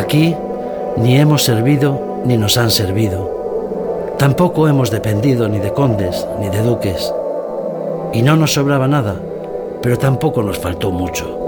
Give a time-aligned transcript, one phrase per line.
[0.00, 0.34] Aquí
[0.96, 4.14] ni hemos servido ni nos han servido.
[4.18, 7.12] Tampoco hemos dependido ni de condes ni de duques.
[8.14, 9.16] Y no nos sobraba nada,
[9.82, 11.39] pero tampoco nos faltó mucho.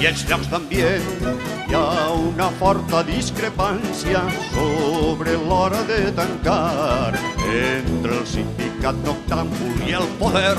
[0.00, 1.08] I els llocs d'ambient
[1.68, 1.82] hi ha
[2.16, 7.12] una forta discrepància sobre l'hora de tancar.
[7.50, 10.56] Entre el sindicat noctàmbul i el poder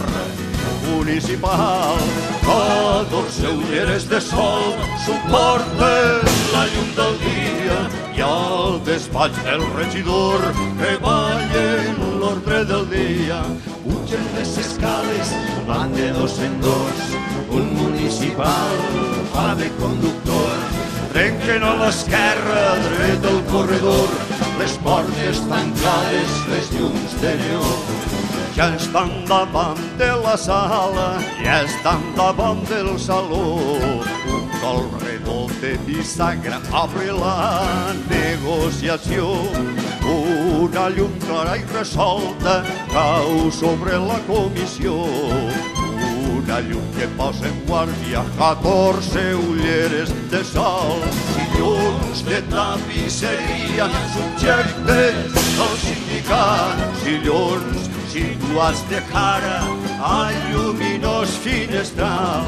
[0.90, 1.98] municipal.
[2.42, 4.74] Catorze ulleres de sol
[5.06, 7.78] suporten la llum del dia
[8.18, 10.44] i al despatx del regidor
[10.80, 13.42] que ballen l'ordre del dia.
[13.86, 15.33] Pugen les escales,
[15.67, 17.05] van de dos en dos,
[17.50, 18.78] un municipal
[19.34, 20.55] fa de conductor.
[21.11, 24.14] Trenquen a l'esquerra, dret al corredor,
[24.61, 28.20] les portes tancades, les llums de neó.
[28.56, 33.58] Ja estan davant de la sala, ja estan davant del saló.
[34.72, 39.32] Un redó de bisagra obre la negociació.
[40.61, 42.61] Una llum clara i resolta
[42.94, 45.00] cau sobre la comissió
[46.52, 51.04] una llum que posa en guàrdia 14 ulleres de sol.
[51.30, 59.58] Si llums de tapisseria subjectes al sindicat, si llums situats de cara
[60.04, 62.48] al lluminós finestral.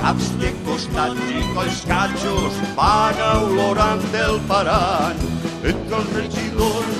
[0.00, 5.22] Caps de costat i colls catxos van olorant del parant.
[5.62, 6.90] Entre el regidor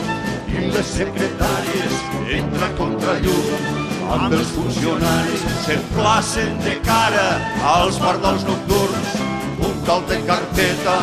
[0.55, 1.99] i les secretàries
[2.39, 3.83] entra contra llum
[4.15, 7.29] amb els funcionaris s'emplacen de cara
[7.75, 9.15] als pardals nocturns,
[9.59, 10.99] un col de carpeta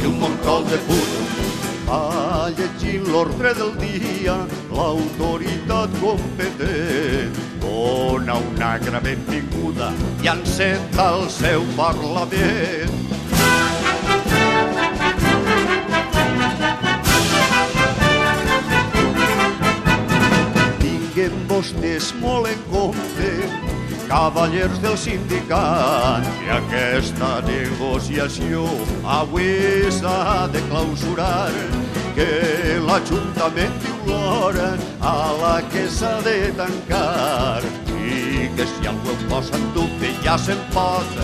[0.00, 1.44] i un montol de punt.
[1.86, 4.36] Va llegint l'ordre del dia
[4.70, 9.92] l'autoritat competent dona una gran benvinguda
[10.22, 12.94] i enceta el seu parlament.
[21.16, 23.30] tinguem vostès molt en compte,
[24.06, 28.66] cavallers del sindicat, que aquesta negociació
[29.16, 31.50] avui s'ha de clausurar,
[32.16, 34.70] que l'Ajuntament diu l'hora
[35.04, 37.60] a la que s'ha de tancar
[38.06, 41.18] i que si algú ho posa en dubte ja se'n pot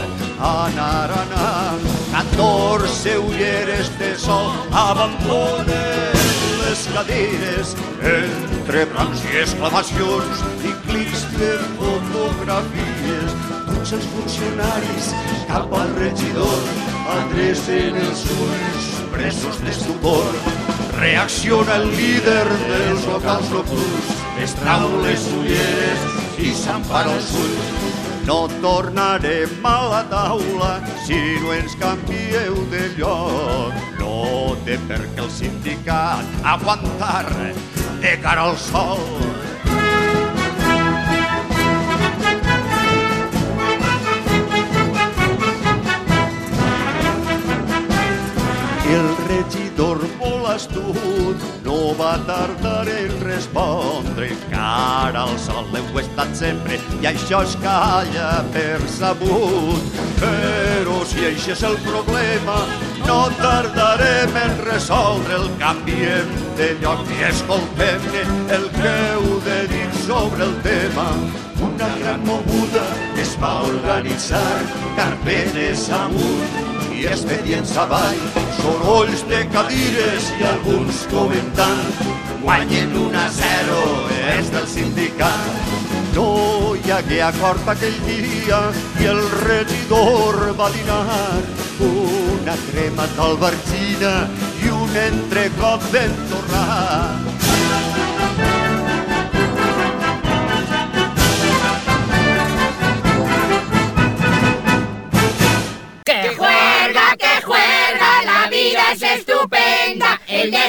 [0.48, 1.86] anar anant.
[2.12, 4.50] 14 ulleres de sol
[4.82, 6.20] abandonen
[6.60, 7.72] les cadires
[8.12, 13.38] entre brancs i exclamacions i clics de fotografies.
[13.70, 15.12] Tots els funcionaris
[15.48, 16.68] cap al regidor
[17.16, 20.61] adrecen els ulls presos de stupor.
[21.02, 26.04] Reacciona el líder dels locals nocturns, es trau les ulleres
[26.38, 27.98] i s'empara els ulls.
[28.28, 30.70] No tornarem a la taula
[31.02, 33.82] si no ens canvieu de lloc.
[33.98, 37.26] No té per què el sindicat aguantar
[37.98, 39.02] de cara al sol.
[50.62, 57.56] L'astut no va tardar en respondre cara al sol l'heu estat sempre i això es
[57.64, 59.98] calla per sabut.
[60.22, 62.60] Però si això és el problema
[63.08, 66.30] no tardarem en resoldre el canviem
[66.60, 67.10] de lloc.
[67.10, 68.06] I escoltem
[68.58, 71.08] el que heu de dir sobre el tema.
[71.72, 72.86] Una gran moguda
[73.18, 74.60] es va organitzar
[75.00, 76.71] carpetes amunt
[77.02, 77.06] i
[77.82, 78.18] avall,
[78.60, 81.96] sorolls de cadires i alguns comentant
[82.42, 83.78] guanyen 1 a 0
[84.36, 85.72] és del sindicat.
[86.14, 88.60] No hi hagué acord aquell dia
[89.02, 91.02] i el regidor va dinar
[91.90, 94.14] una crema d'albergina
[94.62, 97.31] i un entrecot ben torrat.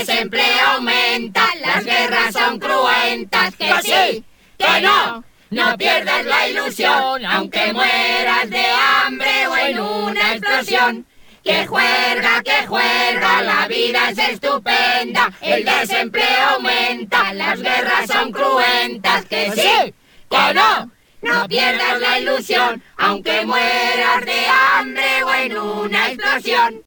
[0.06, 4.24] Desempleo aumenta, las guerras son cruentas, que sí,
[4.58, 5.24] que no.
[5.50, 11.06] No pierdas la ilusión, aunque mueras de hambre o en una explosión.
[11.44, 19.26] Que juerga, que juerga, la vida es estupenda, el desempleo aumenta, las guerras son cruentas,
[19.26, 19.94] que sí,
[20.30, 20.90] que no.
[21.22, 26.84] No pierdas la ilusión, aunque mueras de hambre o en una explosión.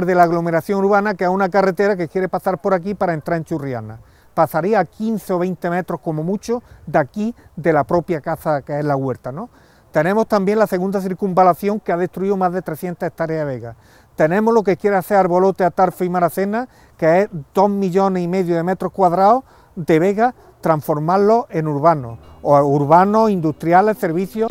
[0.00, 3.36] De la aglomeración urbana, que es una carretera que quiere pasar por aquí para entrar
[3.36, 4.00] en Churriana.
[4.32, 8.78] Pasaría a 15 o 20 metros como mucho de aquí, de la propia casa que
[8.78, 9.30] es la huerta.
[9.30, 9.50] ¿no?
[9.92, 13.76] Tenemos también la segunda circunvalación que ha destruido más de 300 hectáreas de vega.
[14.16, 18.56] Tenemos lo que quiere hacer Arbolote, Atarfe y Maracena, que es 2 millones y medio
[18.56, 19.44] de metros cuadrados
[19.76, 24.50] de vega, transformarlo en urbanos, o urbanos, industriales, servicios.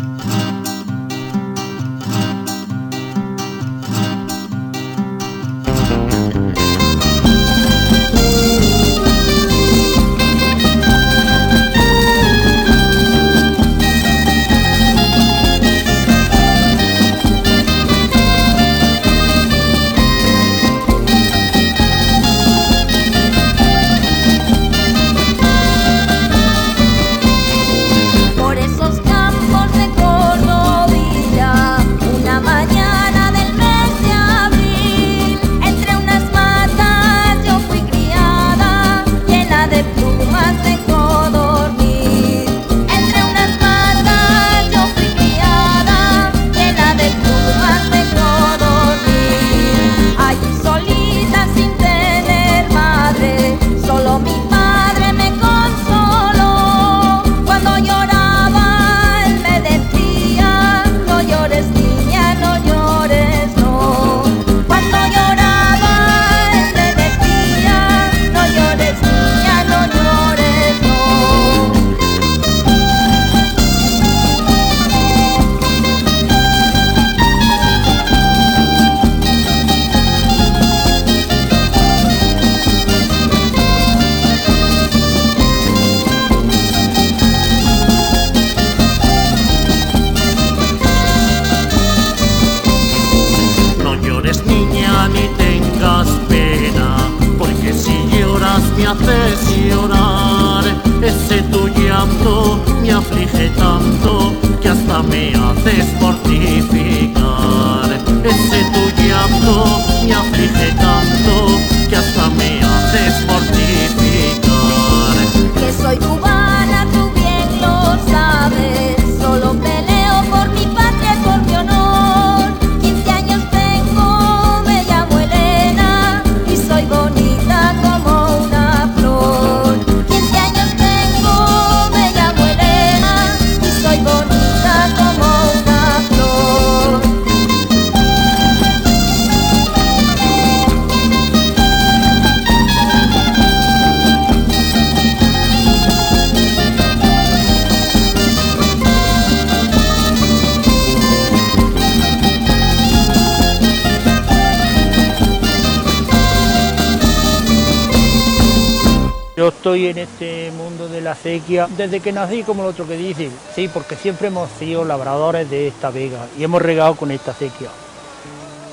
[161.23, 165.67] Desde que nací, como el otro que dice, sí, porque siempre hemos sido labradores de
[165.67, 167.69] esta vega y hemos regado con esta sequía.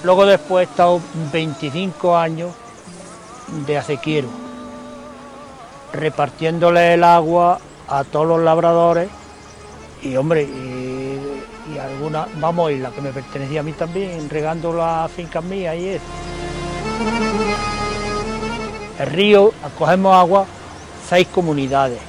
[0.02, 1.00] Luego después he estado
[1.32, 2.52] 25 años
[3.66, 4.28] de acequiero,
[5.92, 9.08] repartiéndole el agua a todos los labradores
[10.02, 11.20] y hombre, y,
[11.74, 15.76] y alguna, vamos, y la que me pertenecía a mí también, regando las fincas mías
[15.76, 16.04] y eso.
[19.00, 20.46] El río, cogemos agua,
[21.08, 22.08] seis comunidades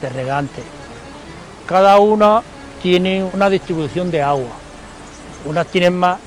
[0.00, 0.64] de regantes.
[1.66, 2.42] Cada una
[2.82, 4.50] tiene una distribución de agua.
[5.44, 6.18] Unas tienen más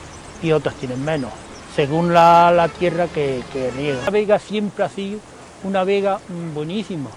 [0.41, 1.31] y otras tienen menos,
[1.75, 4.03] según la, la tierra que, que riega.
[4.05, 5.19] La vega siempre ha sido
[5.63, 7.09] una vega mm, buenísima.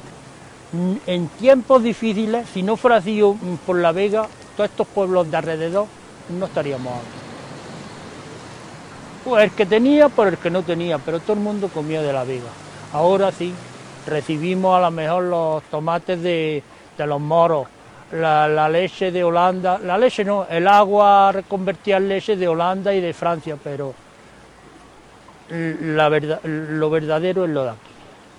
[0.73, 5.30] Mm, En tiempos difíciles, si no fuera sido mm, por la vega, todos estos pueblos
[5.30, 5.87] de alrededor
[6.28, 7.23] no estaríamos aquí.
[9.25, 12.12] Pues el que tenía por el que no tenía, pero todo el mundo comía de
[12.12, 12.50] la vega.
[12.92, 13.54] Ahora sí,
[14.06, 16.62] recibimos a lo mejor los tomates de,
[16.99, 17.66] de los moros,
[18.12, 23.00] la, leche de Holanda, la leche no, el agua reconvertida en leche de Holanda y
[23.00, 23.94] de Francia, pero
[25.50, 27.78] la verdad, lo verdadero es lo de aquí,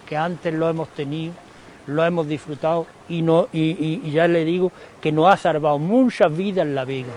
[0.07, 1.33] que antes lo hemos tenido,
[1.87, 6.35] lo hemos disfrutado y, no, y- y ya le digo que nos ha salvado muchas
[6.35, 7.11] vidas en la vega.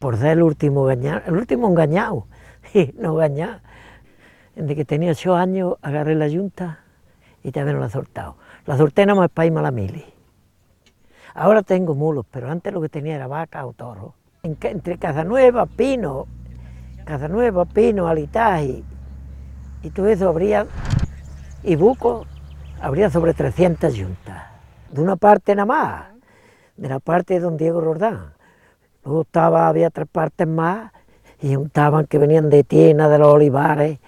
[0.00, 2.26] Por ser el último engañado, el último engañado,
[2.74, 3.60] y no engañado.
[4.56, 6.80] Desde que tenía ocho años agarré la yunta
[7.44, 8.36] y también la he soltado.
[8.66, 10.04] La solté nada más para irme a la mili.
[11.34, 14.14] Ahora tengo mulos, pero antes lo que tenía era vaca o toro.
[14.42, 16.26] En entre Casanueva, Pino,
[17.04, 18.82] Casanueva, Pino, Alitaje
[19.82, 20.66] y todo eso habría,
[21.62, 22.26] y Buco,
[22.80, 24.44] habría sobre 300 yuntas.
[24.90, 26.04] De una parte nada más,
[26.76, 28.39] de la parte de don Diego Rordán.
[29.04, 30.92] Luego estaba, había tres partes más
[31.40, 33.98] y juntaban que venían de Tiena, de los Olivares,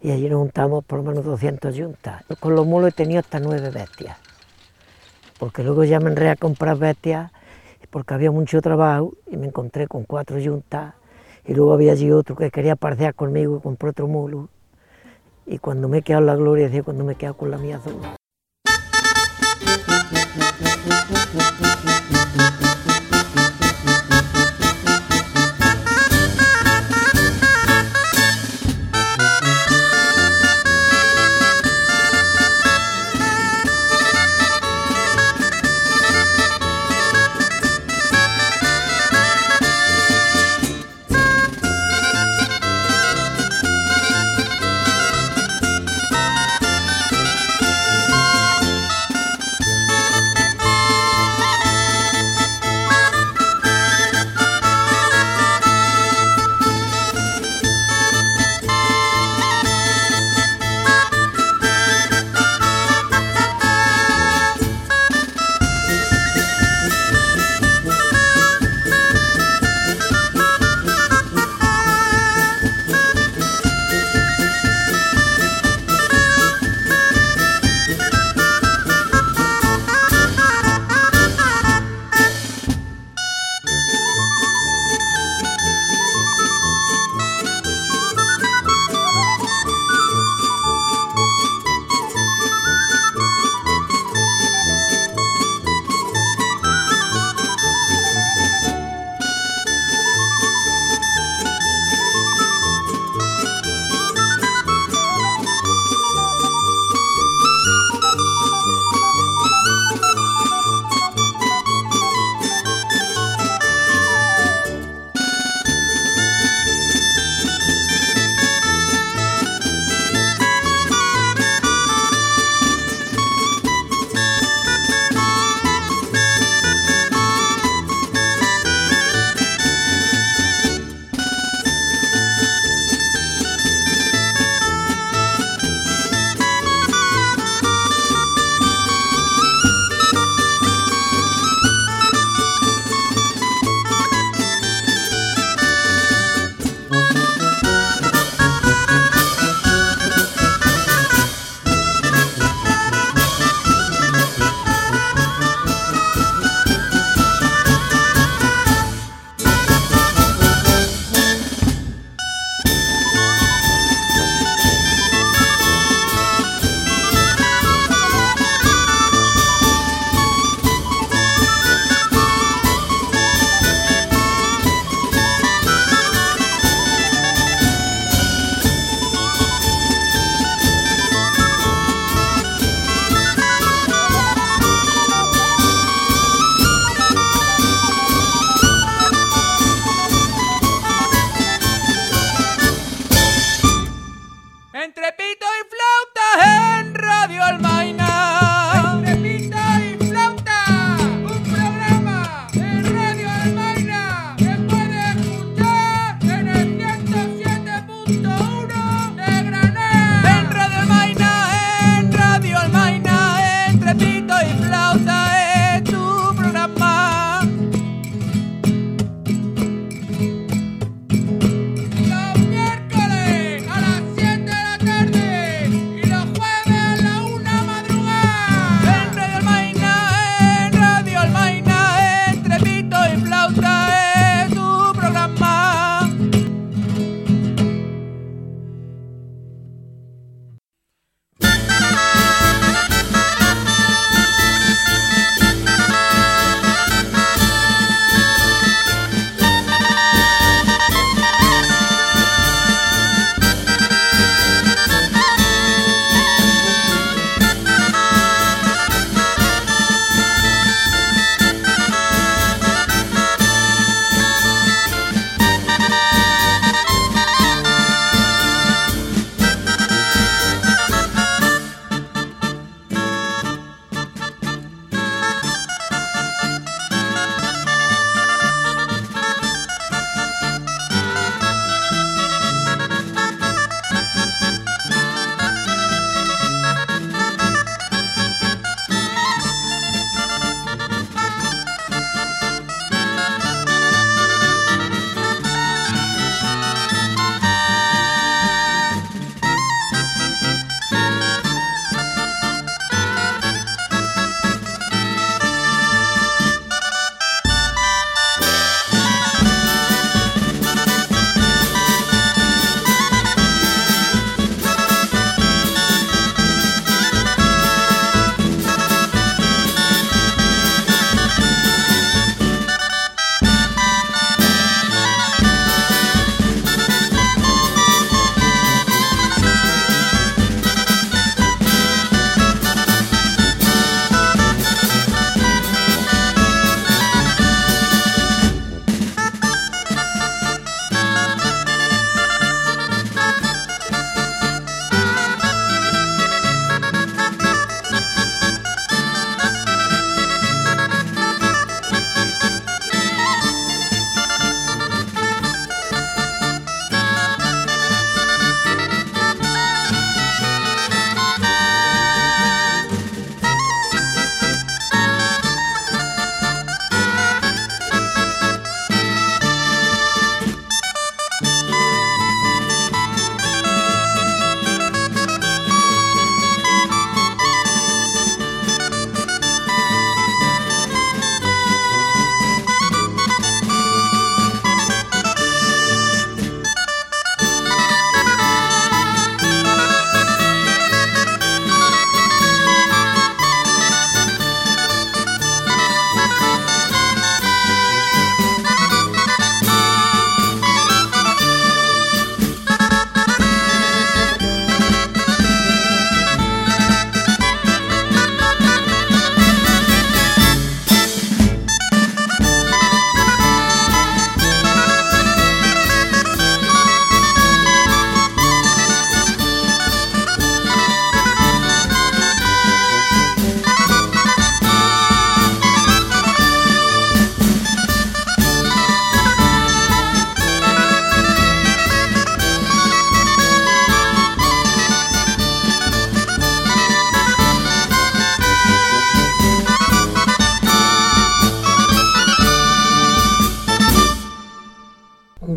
[0.00, 2.24] y allí nos juntamos por lo menos 200 yuntas.
[2.40, 4.18] Con los mulos he tenido hasta nueve bestias,
[5.38, 7.30] porque luego ya me enredé a comprar bestias,
[7.90, 10.94] porque había mucho trabajo y me encontré con cuatro yuntas,
[11.44, 14.48] y luego había allí otro que quería parcear conmigo y compró otro mulo.
[15.46, 17.80] Y cuando me he quedado la gloria, decía cuando me he quedado con la mía
[17.82, 18.16] sola.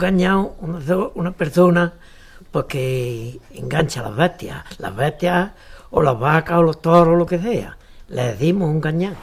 [0.04, 0.56] Un gañao,
[1.16, 1.94] una, persona
[2.52, 5.52] pues, que engancha a las bestias, las bestias
[5.92, 7.78] o las vacas o los toros, lo que sea.
[8.10, 9.16] Le decimos un gañán.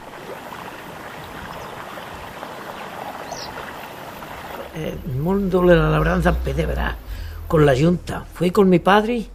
[4.73, 6.95] El mundo de la labranza empecé, verás,
[7.47, 8.25] con la yunta.
[8.33, 9.27] Fui con mi padre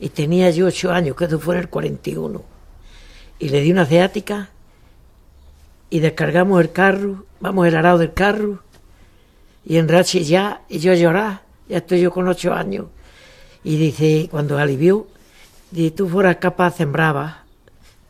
[0.00, 2.42] y tenía yo ocho años, que eso fue en el 41.
[3.38, 4.48] Y le di una ciática
[5.90, 8.62] y descargamos el carro, vamos el arado del carro,
[9.66, 12.86] y en Rachi ya, y yo a llorar, ya estoy yo con ocho años.
[13.64, 15.08] Y dice, cuando alivió,
[15.72, 17.38] dice, tú fueras capaz, sembrabas,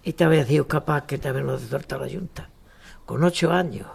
[0.04, 2.50] y te había sido capaz que también lo soltar la yunta.
[3.06, 3.86] Con ocho años.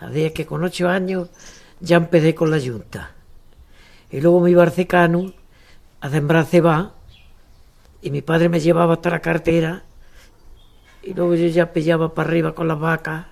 [0.00, 1.28] Así es que con ocho años
[1.78, 3.12] ya empecé con la yunta.
[4.10, 5.32] Y luego me iba al secano
[6.00, 6.94] a sembrar ceba,
[8.02, 9.84] y mi padre me llevaba hasta la cartera,
[11.00, 13.26] y luego yo ya pillaba para arriba con las vacas,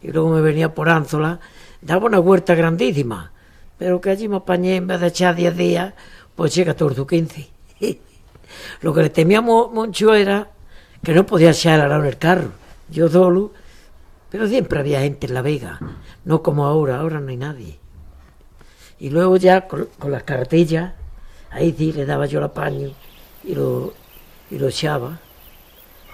[0.00, 1.40] y luego me venía por Ánzola,
[1.82, 3.32] daba una huerta grandísima,
[3.76, 5.94] pero que allí me apañé en vez de echar 10 días,
[6.34, 7.48] pues eché 14 o 15.
[8.80, 10.48] Lo que le temíamos mucho era
[11.02, 12.52] que no podía echar en el carro,
[12.88, 13.52] yo solo,
[14.30, 15.80] pero siempre había gente en la vega,
[16.24, 17.78] no como ahora, ahora no hay nadie.
[18.98, 20.92] Y luego ya con, con las carretillas,
[21.50, 22.90] ahí sí le daba yo el apaño
[23.42, 23.92] y lo,
[24.50, 25.18] y lo echaba.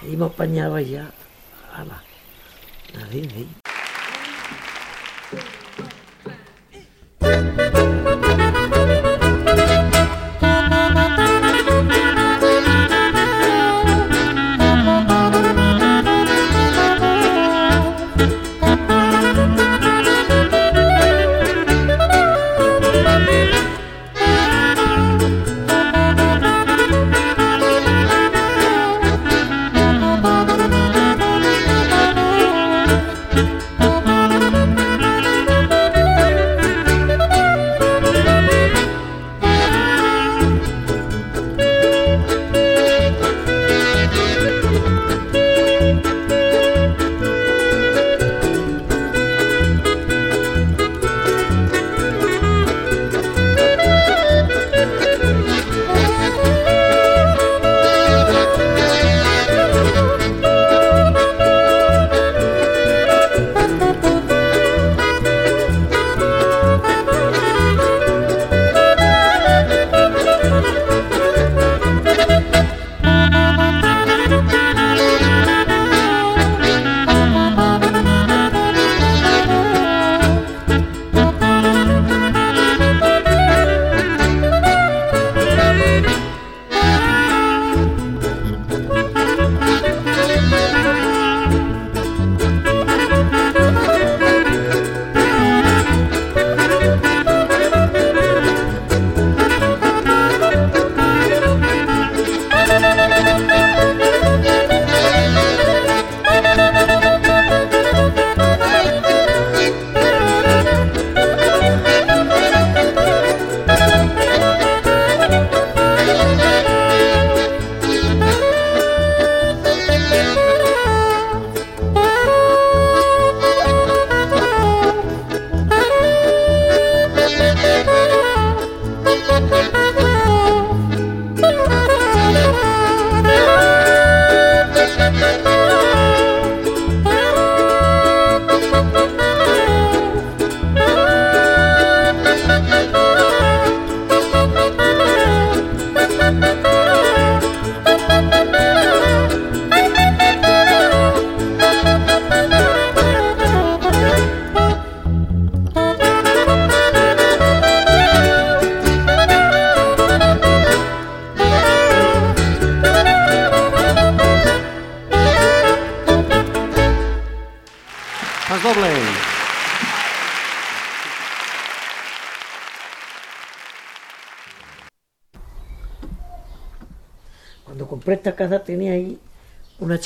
[0.01, 1.11] Ahí me apañaba y ya,
[1.75, 2.03] ala,
[3.05, 3.68] así, sí.
[7.29, 7.78] Thank you.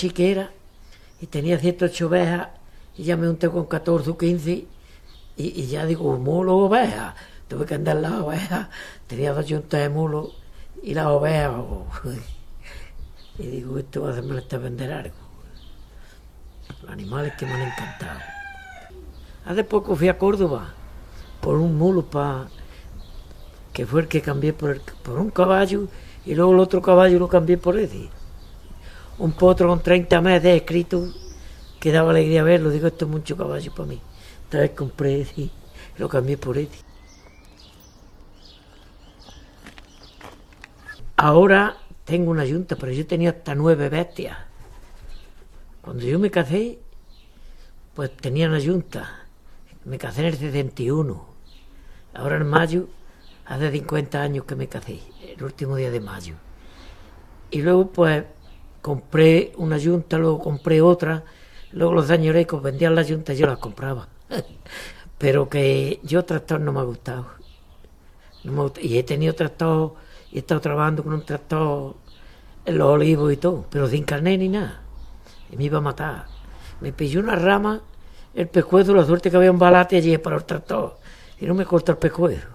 [0.02, 0.50] Chiquera
[1.20, 2.48] y tenía 108 ovejas
[2.96, 4.66] y ya me unté con 14 o 15
[5.36, 7.14] y, ya digo, mulo ovejas.
[7.48, 8.68] Tuve que andar las ovejas,
[9.06, 10.32] tenía dos juntas de mulo
[10.82, 11.52] y las ovejas.
[13.38, 15.14] y digo, esto va a hacerme hasta vender algo.
[16.82, 18.20] Los animales que me han encantado.
[19.44, 20.74] Hace poco fui a Córdoba
[21.40, 22.48] por un mulo para
[23.72, 25.86] que fue el que cambié por, por un caballo
[26.26, 28.10] y luego el otro caballo lo cambié por ese
[29.18, 31.12] un potro con 30 meses de escrito
[31.80, 32.70] que daba alegría verlo.
[32.70, 34.00] Digo, esto es mucho caballo para mí.
[34.46, 35.50] Otra vez compré y
[35.98, 36.78] lo cambié por este.
[41.16, 44.36] Ahora tengo una yunta, pero yo tenía hasta nueve bestias.
[45.80, 46.78] Cuando yo me casé,
[47.94, 49.26] pues tenía una yunta.
[49.84, 51.26] Me casé en el 71.
[52.14, 52.88] Ahora en mayo,
[53.46, 55.00] hace 50 años que me casé,
[55.36, 56.34] el último día de mayo.
[57.50, 58.24] Y luego, pues,
[58.82, 61.24] compré una yunta, luego compré otra,
[61.72, 64.08] luego los dañorecos vendían las yuntas y yo las compraba.
[65.18, 67.26] Pero que yo tractor no me ha gustado.
[68.80, 69.94] Y he tenido tractor,
[70.32, 71.94] he estado trabajando con un tractor
[72.64, 74.80] en los olivos y todo, pero sin carnet ni nada.
[75.50, 76.26] Y me iba a matar.
[76.80, 77.82] Me pilló una rama,
[78.34, 80.98] el pescuezo, la suerte que había un balate allí para el tractor.
[81.40, 82.48] Y no me corta el pescuezo.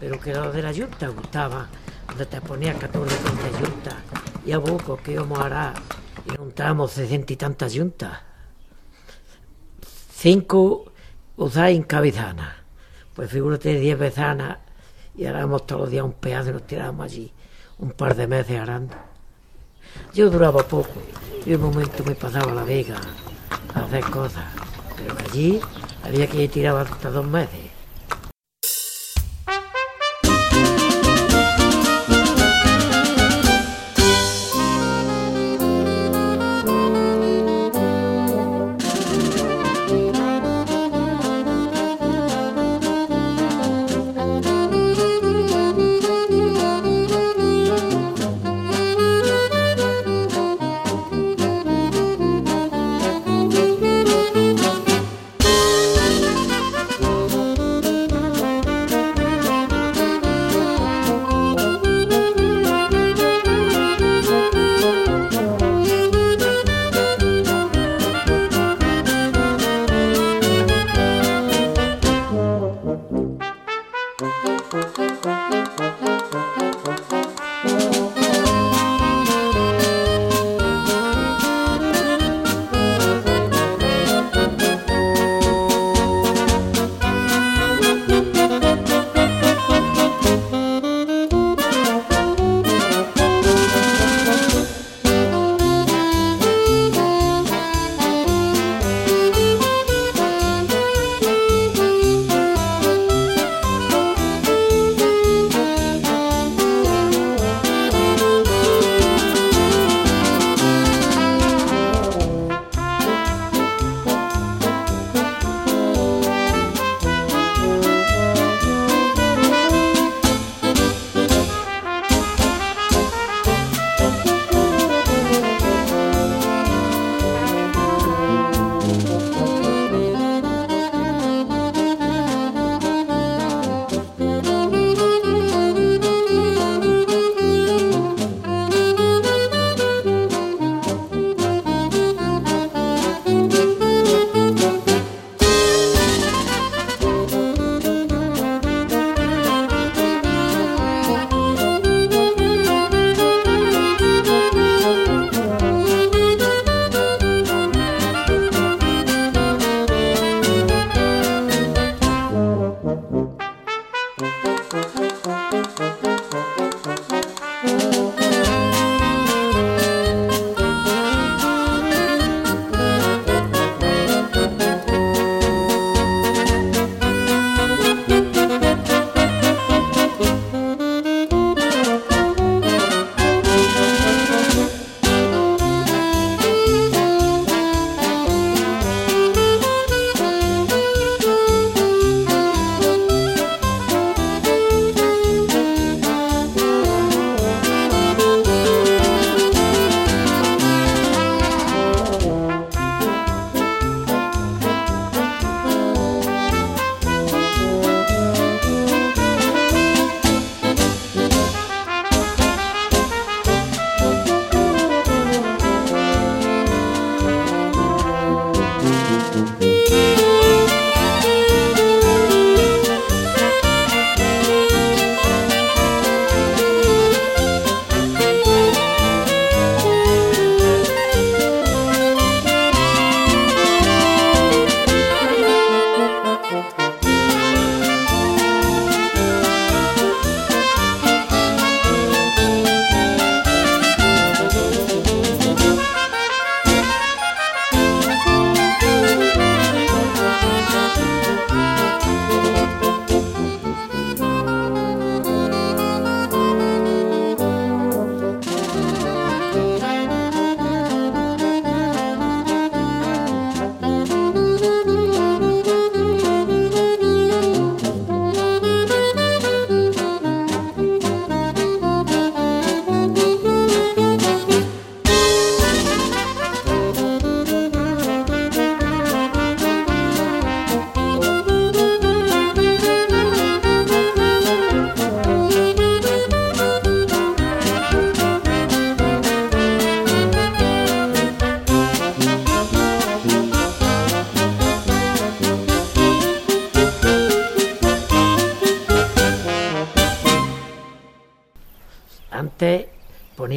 [0.00, 1.68] Pero que lo de la yunta gustaba,
[2.08, 3.94] donde te ponía 14 tantas yuntas,
[4.46, 5.74] y a poco que íbamos a hará,
[6.24, 8.18] y juntábamos 60 y tantas yuntas.
[10.14, 10.90] Cinco
[11.36, 12.64] usáis en cabezana,
[13.14, 14.58] pues figúrate 10 bezanas,
[15.14, 17.32] y harábamos todos los días un pedazo y nos tirábamos allí,
[17.78, 18.96] un par de meses arando.
[20.14, 21.02] Yo duraba poco,
[21.44, 22.98] y un momento me pasaba la vega
[23.74, 24.44] a hacer cosas,
[24.96, 25.60] pero allí
[26.02, 27.69] había que ir tirado hasta dos meses.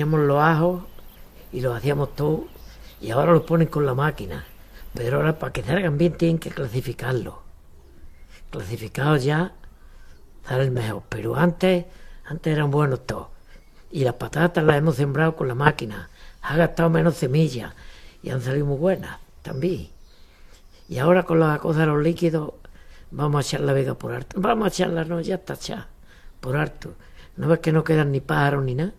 [0.05, 0.83] Los ajos
[1.51, 2.45] y los hacíamos todo
[3.01, 4.45] y ahora los ponen con la máquina.
[4.93, 7.35] Pero ahora para que salgan bien tienen que clasificarlos.
[8.49, 9.53] Clasificados ya
[10.47, 11.03] salen mejor.
[11.09, 11.85] Pero antes,
[12.25, 13.27] antes eran buenos todos.
[13.91, 16.09] Y las patatas las hemos sembrado con la máquina.
[16.41, 17.73] Ha gastado menos semillas
[18.21, 19.89] y han salido muy buenas también.
[20.87, 22.53] Y ahora con la cosa de los líquidos
[23.11, 24.39] vamos a echar la vega por harto.
[24.39, 25.87] Vamos a echarla, no, ya está echada,
[26.39, 26.95] por harto.
[27.35, 28.93] ¿No ves que no quedan ni pájaros ni nada?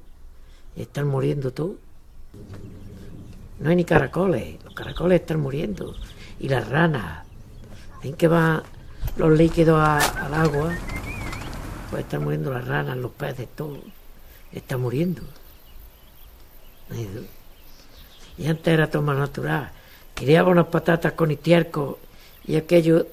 [0.77, 1.77] Están muriendo todos.
[3.61, 5.95] No hay ni caracoles, los caracoles están muriendo.
[6.41, 7.25] Y las ranas.
[8.03, 8.63] ¿En que van
[9.17, 10.75] los líquidos al agua?
[11.91, 13.79] Pues están muriendo las ranas, los peces, todo.
[14.53, 15.23] Está muriendo.
[18.37, 19.71] Y antes era todo más natural.
[20.15, 21.97] Criaba unas patatas con estiércol
[22.47, 23.07] y aquello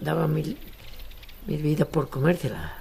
[0.00, 0.56] daba mil,
[1.46, 2.72] mil vidas por comérselas.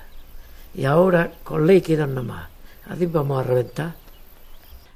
[0.74, 2.50] Y ahora con líquidos nada más.
[2.88, 4.07] Así vamos a reventar.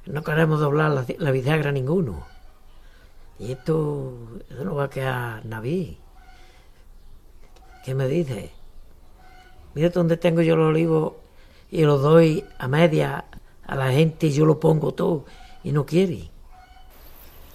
[0.06, 2.26] No queremos doblar la, la bisagra ninguno.
[3.38, 4.12] Y esto,
[4.64, 5.98] no va a quedar naví.
[7.84, 8.50] ¿Qué me dices?
[9.74, 11.14] Mira dónde tengo yo los olivos
[11.70, 13.24] y los doy a media
[13.66, 15.24] a la gente y yo lo pongo todo
[15.64, 16.30] y no quiere.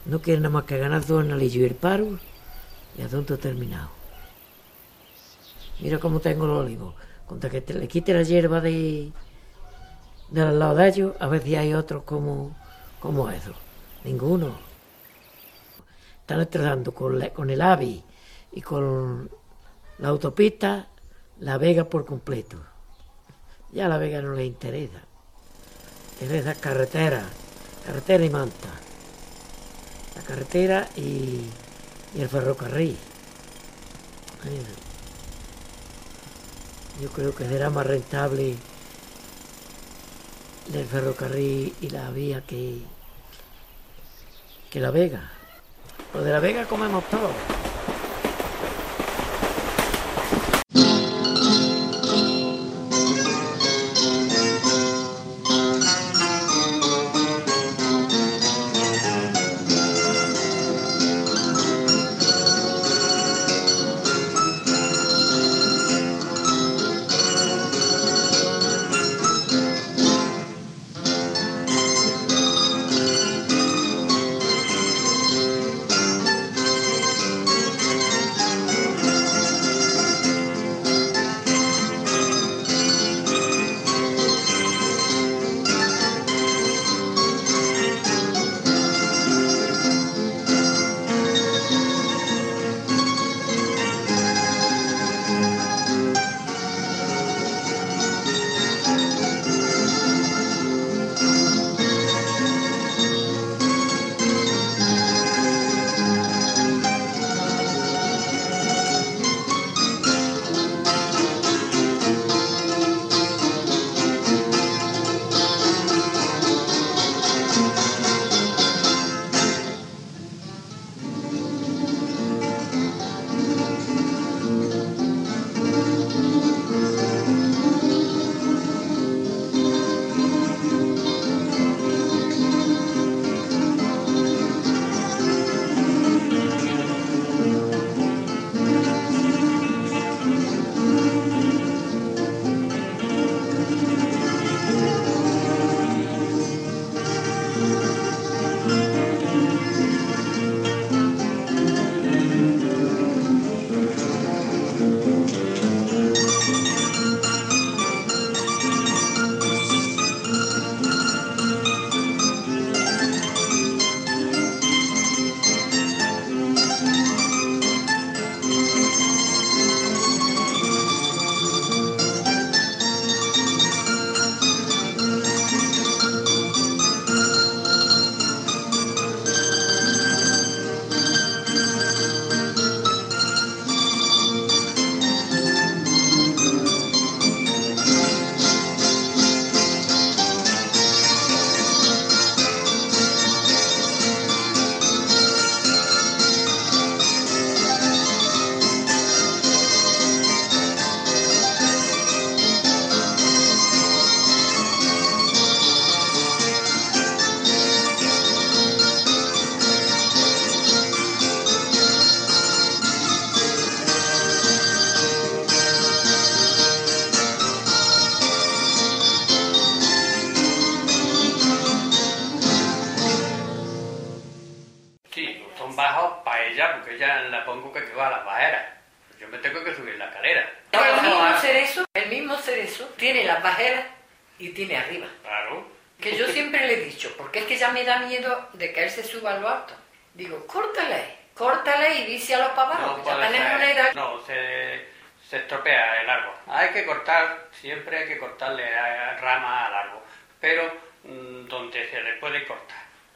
[0.05, 2.17] No quiere nada más que ganar dos en y el paro
[2.97, 3.89] y asunto terminado.
[5.79, 6.95] Mira cómo tengo los olivos.
[7.27, 9.11] Contra que te le quite la hierba de,
[10.29, 12.55] de al lado de ellos, a ver si hay otros como,
[12.99, 13.53] como eso.
[14.03, 14.57] Ninguno.
[16.21, 18.03] Están tratando con, con el AVI
[18.51, 19.29] y con
[19.99, 20.87] la autopista
[21.39, 22.57] La Vega por completo.
[23.71, 24.99] Ya La Vega no le interesa.
[26.19, 27.23] Interesa carretera,
[27.85, 28.69] carretera y manta.
[30.15, 31.49] La carretera y,
[32.15, 32.97] y el ferrocarril.
[37.01, 38.55] Yo creo que será más rentable
[40.73, 42.81] el ferrocarril y la vía que,
[44.69, 45.31] que la Vega.
[46.13, 47.31] Lo de la Vega comemos todo.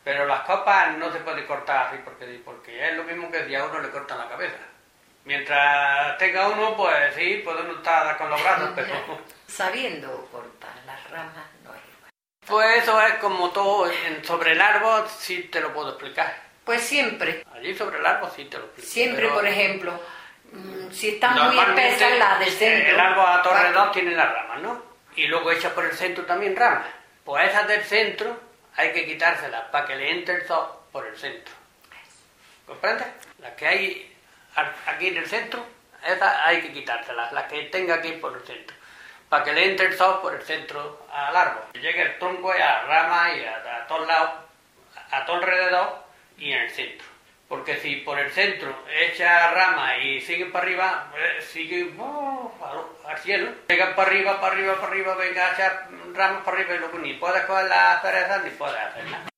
[0.03, 3.53] Pero las copas no se puede cortar así porque, porque es lo mismo que si
[3.55, 4.57] a uno le cortan la cabeza.
[5.25, 8.93] Mientras tenga uno, pues sí, podemos estar con los brazos, pero...
[9.47, 12.09] Sabiendo cortar las ramas, no es igual.
[12.47, 13.91] Pues eso es como todo,
[14.23, 16.35] sobre el árbol sí te lo puedo explicar.
[16.63, 18.89] Pues siempre, Allí sobre el árbol sí te lo explico.
[18.89, 19.99] siempre, pero por ejemplo,
[20.51, 22.89] mm, si están muy espesas las del centro.
[22.91, 24.81] El árbol a va- alrededor tiene las ramas, ¿no?
[25.15, 26.87] Y luego echa por el centro también ramas.
[27.23, 28.39] Pues esas del centro
[28.75, 31.53] hay que quitárselas para que le entre el sol por el centro.
[32.65, 33.07] ¿Comprendes?
[33.39, 34.17] Las que hay
[34.85, 35.65] aquí en el centro,
[36.05, 38.75] esas hay que quitárselas, las que tenga aquí por el centro.
[39.29, 41.63] Para que le entre el sol por el centro al árbol.
[41.73, 44.31] Llegue el tronco y a ramas y a, a todos lados,
[45.11, 46.03] a todo alrededor
[46.37, 47.10] y en el centro.
[47.51, 51.93] Porque si por el centro echa ramas y sigue para arriba, eh, sigue
[53.05, 53.51] al, cielo.
[53.67, 56.97] Llega para arriba, para arriba, para arriba, venga a echar ramas para arriba y luego
[56.99, 59.30] ni puedes coger las cerezas ni puedes hacer nada.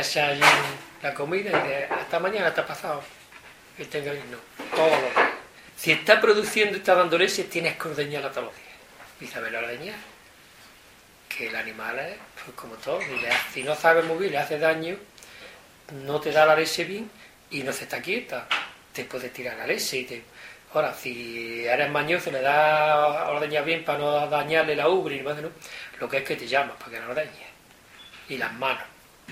[0.00, 0.40] Echa allí
[1.02, 3.02] la comida y de hasta mañana, hasta pasado,
[3.76, 4.38] que tenga ahí, no,
[4.76, 5.28] todos los días.
[5.76, 8.66] Si está produciendo y está dando leche, tienes que ordeñarla todos los días.
[9.20, 9.96] Y saberlo ordeñar.
[11.28, 14.38] Que el animal es, pues como todo, y le- si no sabe muy bien, le
[14.38, 14.96] hace daño,
[15.92, 17.10] no te da la leche bien
[17.50, 18.46] y no se está quieta.
[18.92, 20.22] Te puede tirar la leche y te...
[20.72, 25.18] Ahora, si eres mañoso, le das a ordeñar bien para no dañarle la ubre y
[25.18, 25.50] demás, ¿no?
[26.00, 27.48] lo que es que te llama para que la ordeñes.
[28.28, 28.82] Y las manos.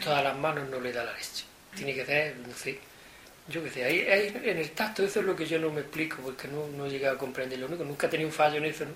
[0.02, 1.44] Todas las manos no le da la leche.
[1.74, 2.78] Tiene que ser, no sé,
[3.48, 6.16] yo qué sé, ahí, en el tacto eso es lo que yo no me explico,
[6.22, 7.68] porque no, no he llegado a comprenderlo.
[7.68, 8.92] Nunca, nunca he tenido un fallo en eso, ¿no?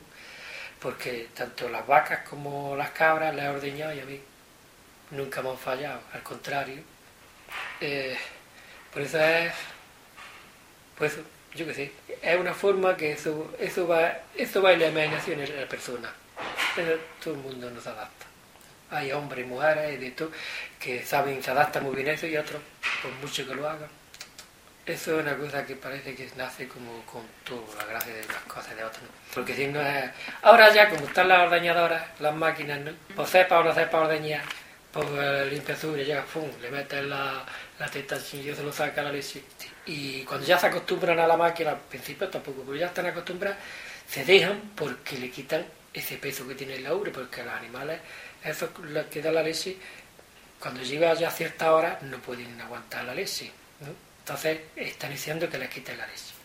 [0.80, 4.20] Porque tanto las vacas como las cabras las he ordeñado y a mí
[5.10, 6.82] nunca me han fallado, al contrario.
[7.80, 8.16] Eh,
[8.92, 9.52] por eso es,
[10.96, 11.18] pues
[11.54, 11.92] yo qué sé,
[12.22, 16.12] es una forma que eso, eso va, eso va en la imaginación de la persona.
[17.22, 18.17] Todo el mundo nos adapta.
[18.90, 20.30] Hay hombres y mujeres y de todo
[20.78, 22.62] que saben, se adaptan muy bien a eso y otros,
[23.02, 23.88] por mucho que lo hagan.
[24.86, 28.42] Eso es una cosa que parece que nace como con toda la gracia de unas
[28.44, 29.02] cosas de otras.
[29.02, 29.08] ¿no?
[29.34, 30.10] Porque si no es...
[30.40, 32.92] Ahora ya, como están las ordeñadoras, las máquinas, ¿no?
[33.14, 34.42] Pues sepa o no sepa ordeñar,
[34.90, 37.44] Pues el limpiazubre llega, pum, le metes la,
[37.78, 39.42] la teta, se lo saca la leche.
[39.84, 43.58] Y cuando ya se acostumbran a la máquina, al principio tampoco, pero ya están acostumbrados,
[44.08, 48.00] se dejan porque le quitan ese peso que tiene la ubre, porque los animales,
[48.44, 49.76] eso lo que la leche,
[50.60, 53.50] cuando llega ya a cierta hora no pueden aguantar la leche.
[53.80, 53.88] ¿no?
[54.20, 56.38] Entonces están diciendo que les quiten la leche.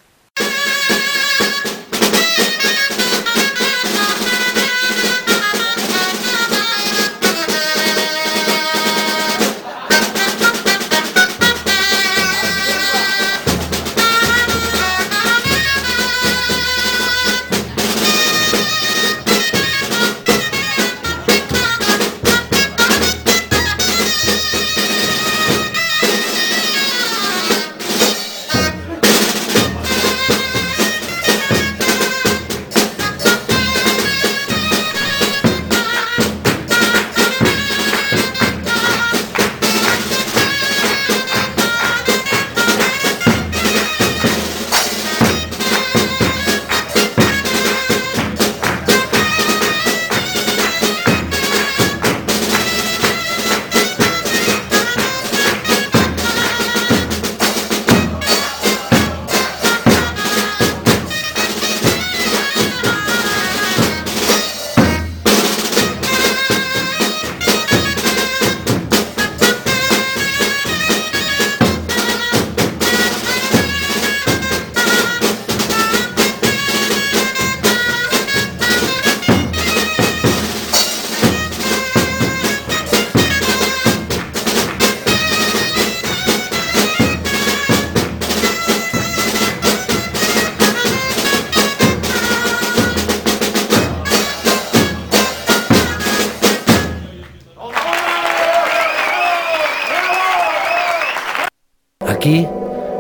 [102.24, 102.48] Aquí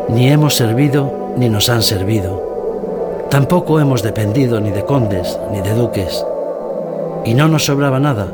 [0.09, 3.26] ni hemos servido ni nos han servido.
[3.30, 6.26] Tampoco hemos dependido ni de condes ni de duques.
[7.24, 8.28] Y no nos sobraba nada,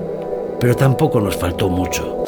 [0.59, 2.18] pero tampoco nos faltó mucho.